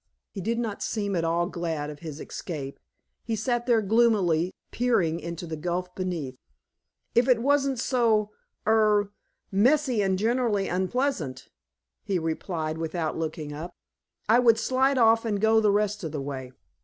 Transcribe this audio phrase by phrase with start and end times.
[0.31, 2.79] He did not seem at all glad of his escape.
[3.23, 6.37] He sat there gloomily, peering into the gulf beneath.
[7.13, 8.31] "If it wasn't so
[8.65, 9.11] er
[9.51, 11.49] messy and generally unpleasant,"
[12.03, 13.75] he replied without looking up,
[14.27, 16.51] "I would slide off and go the rest of the way."